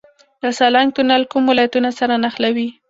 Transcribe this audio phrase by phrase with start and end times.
[0.41, 2.67] د سالنګ تونل کوم ولایتونه سره نښلوي؟